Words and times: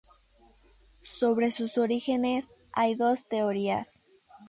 Sobre 1.03 1.51
sus 1.51 1.77
orígenes 1.77 2.47
hay 2.73 2.95
dos 2.95 3.27
teorías. 3.27 3.87